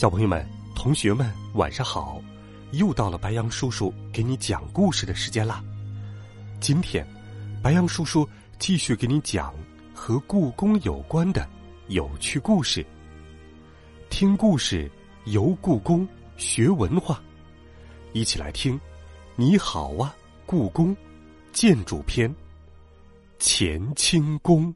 [0.00, 2.22] 小朋友们、同学们，晚上好！
[2.72, 5.62] 又到了白羊叔叔给你讲故事的时间啦。
[6.58, 7.06] 今天，
[7.62, 8.26] 白羊叔叔
[8.58, 9.54] 继续给你讲
[9.92, 11.46] 和故宫有关的
[11.88, 12.82] 有趣故事。
[14.08, 14.90] 听故事，
[15.26, 16.08] 游故宫，
[16.38, 17.22] 学文化，
[18.14, 18.80] 一起来听。
[19.36, 20.96] 你好啊，故宫
[21.52, 22.34] 建筑篇，
[23.38, 24.74] 乾清宫。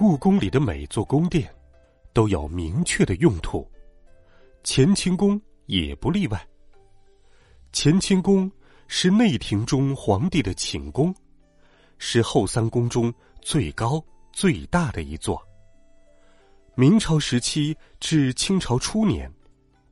[0.00, 1.54] 故宫里的每座宫殿
[2.14, 3.70] 都有明确的用途，
[4.64, 6.48] 乾清宫也不例外。
[7.70, 8.50] 乾清宫
[8.88, 11.14] 是内廷中皇帝的寝宫，
[11.98, 13.12] 是后三宫中
[13.42, 15.38] 最高最大的一座。
[16.74, 19.30] 明朝时期至清朝初年，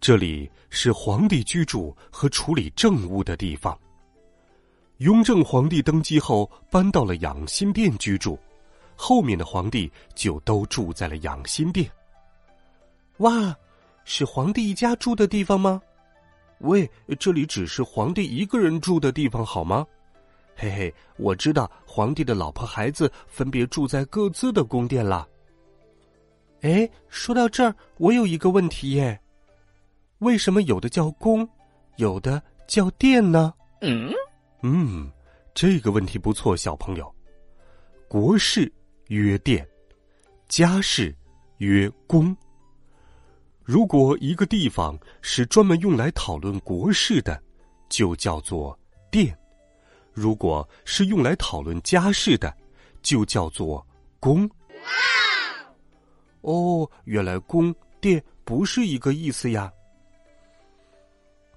[0.00, 3.78] 这里是皇帝居住和处理政务的地方。
[5.00, 8.38] 雍正皇帝登基后，搬到了养心殿居住。
[9.00, 11.88] 后面的皇帝就都住在了养心殿。
[13.18, 13.56] 哇，
[14.04, 15.80] 是皇帝一家住的地方吗？
[16.58, 16.90] 喂，
[17.20, 19.86] 这里只是皇帝一个人住的地方，好吗？
[20.56, 25.28] 嘿嘿，我知道皇帝的老婆孩子分别住在各自的宫殿了。
[26.62, 29.20] 哎，说到这儿，我有一个问题耶：
[30.18, 31.48] 为什么有的叫宫，
[31.96, 33.54] 有的叫殿呢？
[33.80, 34.12] 嗯
[34.62, 35.08] 嗯，
[35.54, 37.14] 这个问题不错，小朋友。
[38.08, 38.72] 国事。
[39.08, 39.66] 曰殿，
[40.48, 41.14] 家事
[41.58, 42.36] 曰宫。
[43.64, 47.42] 如果一个地方是专门用来讨论国事的，
[47.88, 48.78] 就叫做
[49.10, 49.32] 殿；
[50.12, 52.54] 如果是用来讨论家事的，
[53.00, 53.86] 就叫做
[54.20, 54.48] 宫。
[56.42, 59.72] 哦，原来宫殿不是一个意思呀。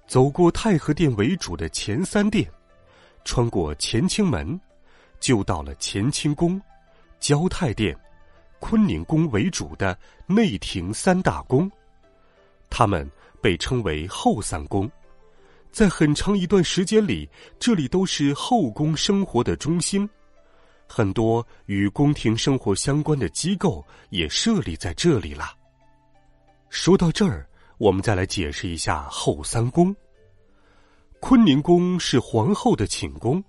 [0.06, 2.50] 走过太和殿为主的前三殿，
[3.24, 4.58] 穿过乾清门，
[5.20, 6.58] 就到了乾清宫。
[7.22, 7.96] 交泰殿、
[8.58, 9.96] 坤宁宫为主的
[10.26, 11.70] 内廷三大宫，
[12.68, 13.08] 他们
[13.40, 14.90] 被称为后三宫。
[15.70, 17.30] 在很长一段时间里，
[17.60, 20.06] 这里都是后宫生活的中心，
[20.88, 25.56] 很多与宫廷生活相关的机构也设立在这里了。
[26.70, 29.94] 说到这儿，我们再来解释一下后三宫。
[31.20, 33.42] 坤宁宫是皇后的寝宫。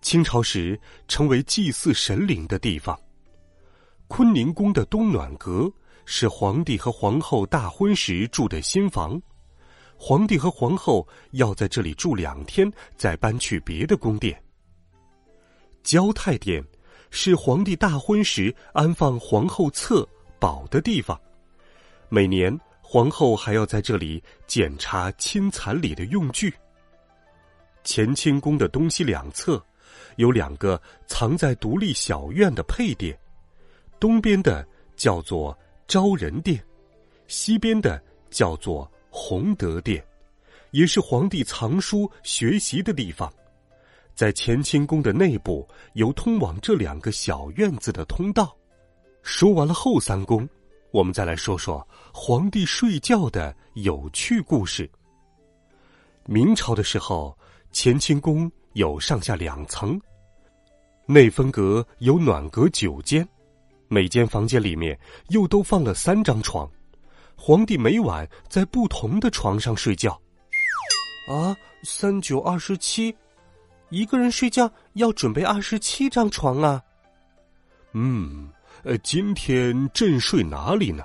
[0.00, 0.78] 清朝时
[1.08, 2.98] 成为祭祀神灵的地方。
[4.08, 5.70] 坤宁宫的东暖阁
[6.04, 9.20] 是皇帝和皇后大婚时住的新房，
[9.96, 14.42] 皇帝和皇后要在这里住两天，再搬去别的宫殿。
[15.82, 16.64] 交泰殿
[17.10, 20.06] 是皇帝大婚时安放皇后册
[20.38, 21.18] 宝的地方，
[22.08, 26.52] 每年皇后还要在这里检查亲蚕礼的用具。
[27.84, 29.64] 乾清宫的东西两侧。
[30.16, 33.18] 有两个藏在独立小院的配殿，
[33.98, 34.66] 东边的
[34.96, 35.56] 叫做
[35.86, 36.62] 昭仁殿，
[37.26, 40.04] 西边的叫做弘德殿，
[40.70, 43.32] 也是皇帝藏书学习的地方。
[44.14, 48.54] 在乾清宫的内部有通往这两个小院子的通道。
[49.22, 50.46] 说完了后三宫，
[50.90, 54.90] 我们再来说说皇帝睡觉的有趣故事。
[56.26, 57.36] 明朝的时候，
[57.72, 58.50] 乾清宫。
[58.74, 60.00] 有上下两层，
[61.06, 63.26] 内分隔有暖阁九间，
[63.88, 64.98] 每间房间里面
[65.28, 66.70] 又都放了三张床，
[67.36, 70.12] 皇帝每晚在不同的床上睡觉。
[71.28, 73.14] 啊，三九二十七，
[73.88, 76.82] 一个人睡觉要准备二十七张床啊。
[77.92, 78.48] 嗯，
[78.84, 81.04] 呃，今天朕睡哪里呢？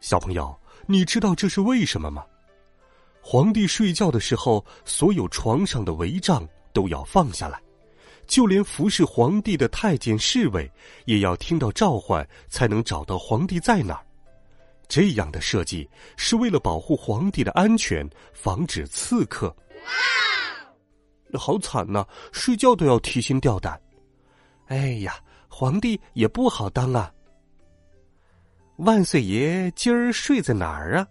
[0.00, 0.56] 小朋友，
[0.86, 2.24] 你知道这是为什么吗？
[3.26, 7.58] 皇帝睡觉的时候，所有床上的帷帐都要放下来，
[8.26, 10.70] 就连服侍皇帝的太监侍卫
[11.06, 14.04] 也要听到召唤才能找到皇帝在哪儿。
[14.88, 15.88] 这样的设计
[16.18, 19.48] 是为了保护皇帝的安全，防止刺客。
[21.32, 22.06] 哇，好惨呐！
[22.30, 23.80] 睡觉都要提心吊胆。
[24.66, 25.16] 哎呀，
[25.48, 27.10] 皇帝也不好当啊。
[28.76, 31.08] 万岁爷今儿睡在哪儿啊？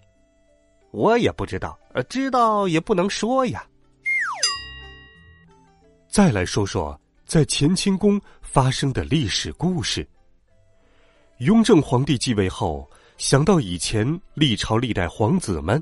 [0.92, 3.66] 我也不知道，呃，知道也不能说呀。
[6.08, 10.08] 再来说说在乾清宫发生的历史故事。
[11.40, 15.82] 雍正皇帝继位后，想到以前历朝历代皇子们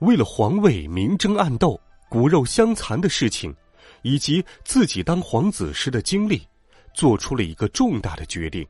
[0.00, 1.78] 为了皇位明争暗斗、
[2.08, 3.54] 骨肉相残的事情，
[4.02, 6.46] 以及自己当皇子时的经历，
[6.94, 8.66] 做出了一个重大的决定：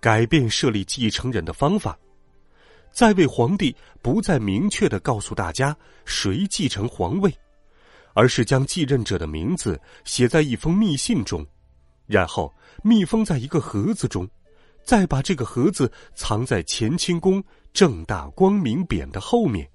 [0.00, 1.98] 改变设立继承人的方法。
[2.92, 7.34] 在位皇帝不再明确的告诉大家谁继承皇位，
[8.12, 11.44] 而是将继任者的名字写在一封密信中，
[12.06, 12.52] 然后
[12.82, 14.28] 密封在一个盒子中，
[14.84, 17.42] 再把这个盒子藏在乾清宫
[17.72, 19.66] 正大光明匾的后面，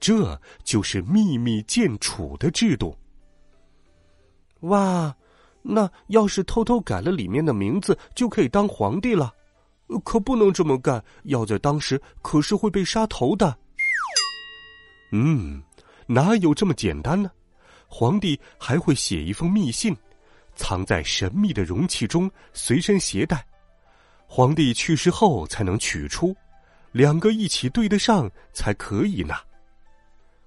[0.00, 2.96] 这就是秘密建储的制度。
[4.60, 5.14] 哇，
[5.62, 9.32] 那要是偷偷改了里面的名字，就可以当皇帝了。
[10.04, 13.56] 可不能这么干，要在当时可是会被杀头的。
[15.12, 15.62] 嗯，
[16.06, 17.30] 哪有这么简单呢？
[17.88, 19.96] 皇帝还会写一封密信，
[20.56, 23.46] 藏在神秘的容器中，随身携带。
[24.26, 26.36] 皇帝去世后才能取出，
[26.90, 29.36] 两个一起对得上才可以呢。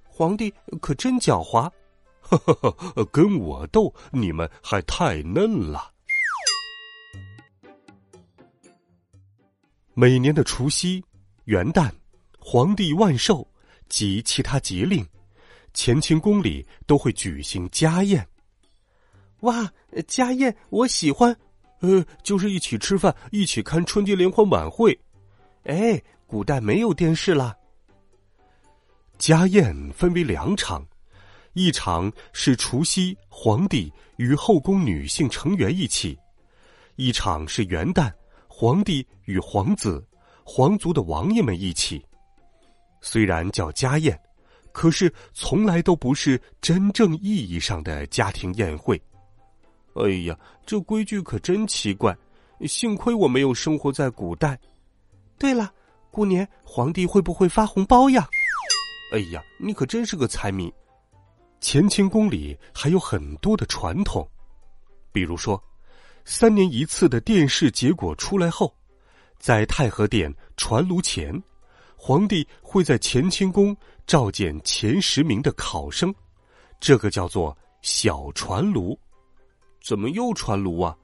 [0.03, 1.71] 皇帝可真狡猾，
[2.19, 5.89] 呵呵呵，跟我斗，你们还太嫩了。
[10.01, 11.03] 每年的除夕、
[11.43, 11.91] 元旦、
[12.39, 13.45] 皇帝万寿
[13.89, 15.05] 及其他节令，
[15.73, 18.25] 乾清宫里都会举行家宴。
[19.41, 19.69] 哇，
[20.07, 21.35] 家宴我喜欢，
[21.81, 24.97] 呃，就是一起吃饭，一起看春节联欢晚会。
[25.65, 27.53] 哎，古代没有电视啦。
[29.17, 30.81] 家宴分为两场，
[31.51, 36.17] 一场是除夕皇帝与后宫女性成员一起，
[36.95, 38.09] 一场是元旦。
[38.61, 40.05] 皇帝与皇子、
[40.43, 42.05] 皇族的王爷们一起，
[42.99, 44.19] 虽然叫家宴，
[44.73, 49.01] 可是从来都不是真正意义上的家庭宴会。
[49.95, 52.13] 哎呀，这规矩可真奇怪！
[52.67, 54.59] 幸亏我没有生活在古代。
[55.37, 55.73] 对了，
[56.11, 58.27] 过年皇帝会不会发红包呀？
[59.13, 60.69] 哎呀，你可真是个财迷！
[61.61, 64.29] 乾清宫里还有很多的传统，
[65.13, 65.63] 比如说。
[66.25, 68.73] 三年一次的殿试结果出来后，
[69.37, 71.33] 在太和殿传炉前，
[71.95, 73.75] 皇帝会在乾清宫
[74.05, 76.13] 召见前十名的考生，
[76.79, 78.97] 这个叫做小传炉。
[79.81, 80.95] 怎么又传炉啊？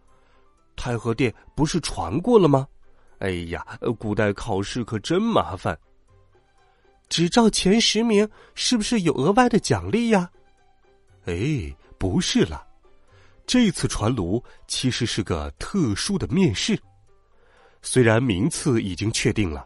[0.75, 2.67] 太和殿不是传过了吗？
[3.19, 3.65] 哎呀，
[3.97, 5.77] 古代考试可真麻烦。
[7.07, 10.29] 只召前十名，是不是有额外的奖励呀？
[11.25, 12.67] 哎，不是了。
[13.47, 16.77] 这次传炉其实是个特殊的面试，
[17.81, 19.65] 虽然名次已经确定了，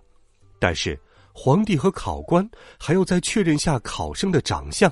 [0.60, 1.00] 但是
[1.34, 2.48] 皇帝和考官
[2.78, 4.92] 还要再确认下考生的长相，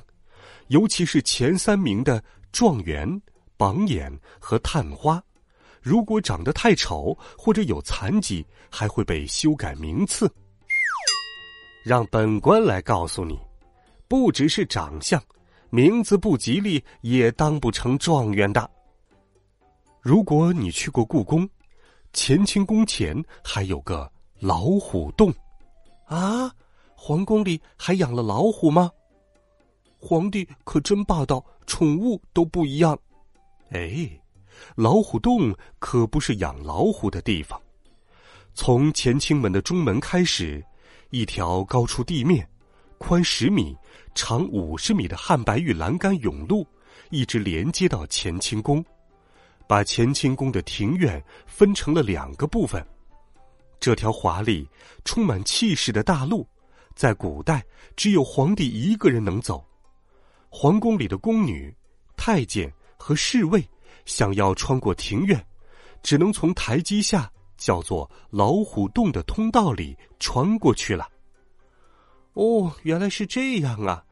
[0.68, 3.22] 尤其是前三名的状元、
[3.57, 5.22] 榜眼和探花，
[5.81, 10.33] 如果长得太丑或者有残疾，还会被修改名次。
[11.83, 13.38] 让本官来告诉你，
[14.07, 15.22] 不只是长相，
[15.69, 18.69] 名字不吉利也当不成状元的。
[20.07, 21.45] 如果你去过故宫，
[22.13, 24.09] 乾清宫前还有个
[24.39, 25.33] 老虎洞，
[26.06, 26.50] 啊，
[26.95, 28.89] 皇宫里还养了老虎吗？
[30.00, 32.98] 皇帝可真霸道，宠物都不一样。
[33.71, 34.09] 哎，
[34.77, 37.61] 老虎洞可不是养老虎的地方。
[38.54, 40.64] 从乾清门的中门开始，
[41.09, 42.49] 一条高出地面、
[42.97, 43.76] 宽十米、
[44.16, 46.66] 长五十米的汉白玉栏杆甬路，
[47.09, 48.81] 一直连接到乾清宫。
[49.68, 52.86] 把乾清宫的庭院分成了两个部分。
[53.80, 54.68] 这条华丽、
[55.06, 56.47] 充满气势的大路，
[56.95, 57.64] 在古代
[57.95, 59.64] 只有皇帝一个人能走。
[60.50, 61.71] 皇宫里的宫女、
[62.16, 63.64] 太监和侍卫
[64.06, 65.45] 想要穿过庭院，
[66.02, 71.07] 只能从台阶下叫做老虎洞的通道里穿过去了。
[72.33, 74.04] 哦，原来是这样啊！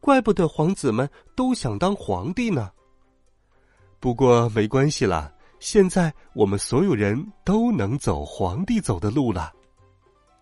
[0.00, 2.70] 怪不得皇子们都想当皇帝呢。
[4.00, 5.30] 不过没关系啦，
[5.60, 9.52] 现在我们所有人都能走皇帝走的路了。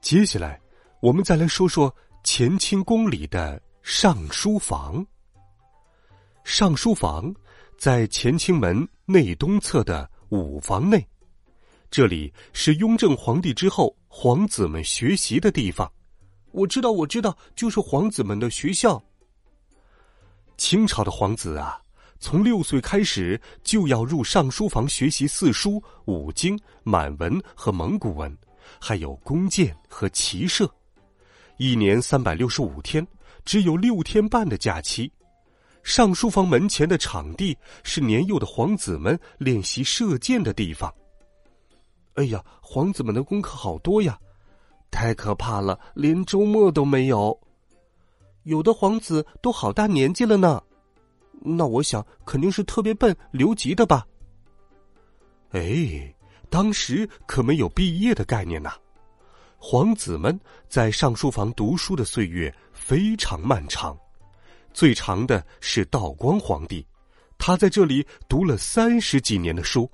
[0.00, 0.60] 接下来，
[1.00, 5.04] 我们再来说说乾清宫里的上书房。
[6.44, 7.34] 上书房
[7.76, 11.04] 在乾清门内东侧的五房内，
[11.90, 15.90] 这里是雍正皇帝之后皇子们学习的地方。
[16.52, 19.02] 我知道，我知道，就是皇子们的学校。
[20.56, 21.82] 清朝的皇子啊。
[22.20, 28.36] 从六岁开始就要入上书房学习四书、五经、满文和蒙古文，
[28.80, 30.68] 还有弓箭和骑射。
[31.58, 33.06] 一年三百六十五天，
[33.44, 35.10] 只有六天半的假期。
[35.84, 40.92] 上书房门前的场地是年幼的皇子们练习射箭的地方。
[42.14, 44.18] 哎呀，皇子们的功课好多呀，
[44.90, 47.38] 太可怕了，连周末都没有。
[48.42, 50.62] 有的皇子都好大年纪了呢，
[51.40, 54.06] 那我想肯定是特别笨留级的吧。
[55.50, 56.14] 哎，
[56.50, 58.72] 当时可没有毕业的概念呐。
[59.56, 63.96] 皇子们在上书房读书的岁月非常漫长，
[64.72, 66.86] 最长的是道光皇帝，
[67.38, 69.90] 他在这里读了三十几年的书。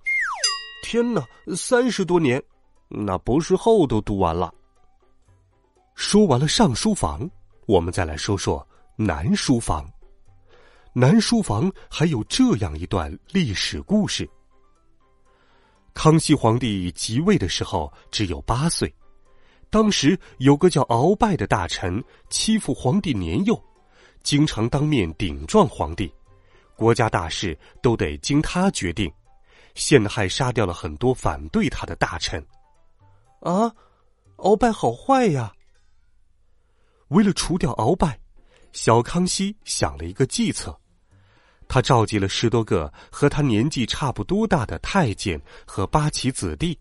[0.83, 1.25] 天哪，
[1.57, 2.43] 三十多年，
[2.89, 4.53] 那博士后都读完了。
[5.95, 7.27] 说完了上书房，
[7.67, 9.89] 我们再来说说南书房。
[10.97, 14.31] 南书房还有这样一段历史故事：
[15.93, 18.95] 康熙皇帝即位的时候只有八岁。
[19.71, 23.61] 当时有个叫鳌拜的大臣欺负皇帝年幼，
[24.23, 26.15] 经常当面顶撞皇帝，
[26.77, 29.13] 国家大事都得经他决定，
[29.75, 32.41] 陷害杀掉了很多反对他的大臣。
[33.41, 33.69] 啊，
[34.37, 35.53] 鳌拜好坏呀！
[37.09, 38.17] 为了除掉鳌拜，
[38.73, 40.79] 小康熙想了一个计策，
[41.67, 46.79] 他召集了十多个和他年纪差不多大的太监和八旗子弟。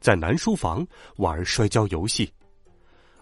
[0.00, 2.32] 在南书房玩摔跤游戏，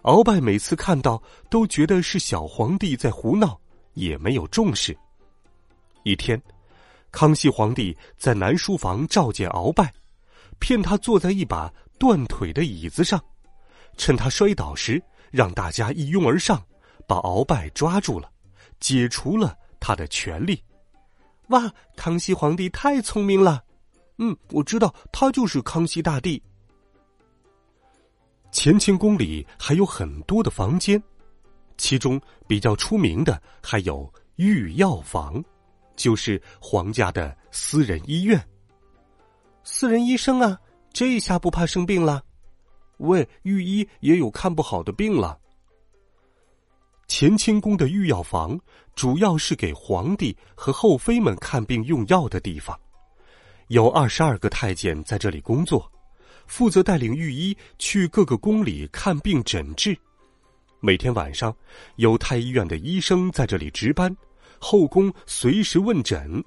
[0.03, 3.59] 鳌拜每次看到都觉得是小皇帝在胡闹，
[3.93, 4.95] 也没有重视。
[6.03, 6.39] 一天，
[7.11, 9.91] 康熙皇帝在南书房召见鳌拜，
[10.59, 13.19] 骗他坐在一把断腿的椅子上，
[13.97, 15.01] 趁他摔倒时，
[15.31, 16.63] 让大家一拥而上，
[17.07, 18.29] 把鳌拜抓住了，
[18.79, 20.63] 解除了他的权力。
[21.47, 23.63] 哇，康熙皇帝太聪明了！
[24.17, 26.41] 嗯，我知道他就是康熙大帝。
[28.51, 31.01] 乾清宫里还有很多的房间，
[31.77, 35.43] 其中比较出名的还有御药房，
[35.95, 38.43] 就是皇家的私人医院。
[39.63, 40.59] 私人医生啊，
[40.91, 42.23] 这下不怕生病了。
[42.97, 45.39] 喂，御医也有看不好的病了。
[47.07, 48.59] 乾清宫的御药房
[48.93, 52.77] 主要是给皇帝和后妃们看病用药的地方，
[53.67, 55.89] 有二十二个太监在这里工作。
[56.45, 59.97] 负责带领御医去各个宫里看病诊治，
[60.79, 61.53] 每天晚上
[61.97, 64.15] 有太医院的医生在这里值班，
[64.57, 66.41] 后宫随时问诊。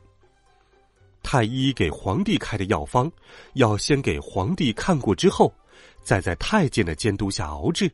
[1.23, 3.13] 太医给皇帝开的药方，
[3.55, 5.53] 要先给皇帝看过之后，
[6.03, 7.93] 再在太监的监督下熬制，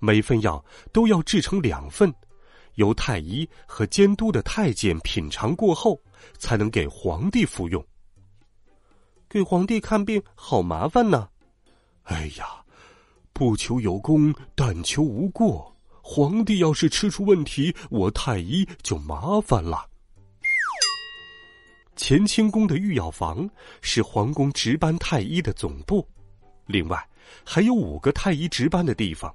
[0.00, 2.12] 每份药都要制成两份，
[2.74, 6.00] 由太医和监督的太监品尝过后，
[6.38, 7.84] 才能给皇帝服用。
[9.28, 11.28] 给皇帝看病好麻烦呢，
[12.04, 12.64] 哎呀，
[13.32, 15.74] 不求有功，但求无过。
[16.02, 19.88] 皇帝要是吃出问题，我太医就麻烦了。
[21.96, 23.48] 乾清宫的御药房
[23.80, 26.06] 是皇宫值班太医的总部，
[26.66, 27.08] 另外
[27.42, 29.34] 还有五个太医值班的地方，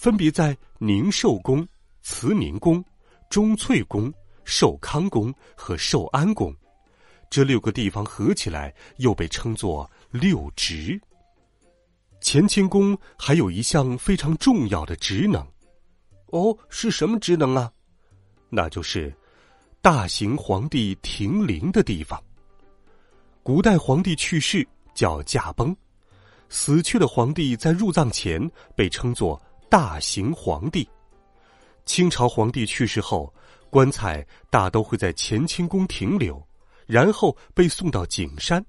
[0.00, 1.68] 分别在宁寿宫、
[2.00, 2.82] 慈宁宫、
[3.28, 4.10] 中翠宫、
[4.46, 6.56] 寿康宫和寿安宫。
[7.28, 10.98] 这六个地方合起来又被称作六职。
[12.22, 15.46] 乾清宫还有一项非常重要的职能，
[16.28, 17.70] 哦，是什么职能啊？
[18.48, 19.14] 那就是
[19.82, 22.18] 大行皇帝停灵的地方。
[23.42, 25.76] 古代皇帝去世叫驾崩，
[26.48, 29.38] 死去的皇帝在入葬前被称作
[29.70, 30.86] 大行皇帝。
[31.86, 33.32] 清朝皇帝去世后，
[33.70, 36.44] 棺材大都会在乾清宫停留。
[36.86, 38.64] 然后被送到景山，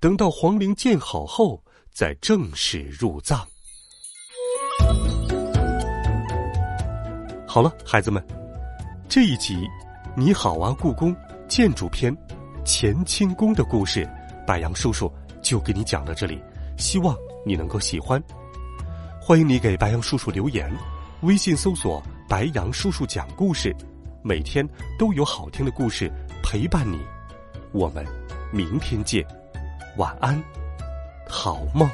[0.00, 3.46] 等到皇陵建好后，再正式入葬。
[7.46, 8.20] 好了，孩子们，
[9.08, 9.54] 这一集
[10.16, 11.14] 《你好啊，故宫
[11.46, 12.12] 建筑篇》
[12.64, 14.04] 乾清宫的故事，
[14.44, 15.08] 白杨叔叔
[15.40, 16.42] 就给你讲到这里。
[16.76, 18.20] 希望你能够喜欢。
[19.24, 20.68] 欢迎你给白杨叔叔留言，
[21.20, 23.72] 微信搜索“白杨叔叔讲故事”，
[24.20, 26.10] 每天都有好听的故事
[26.42, 26.98] 陪伴你。
[27.70, 28.04] 我们
[28.50, 29.24] 明天见，
[29.96, 30.42] 晚安，
[31.28, 31.88] 好梦。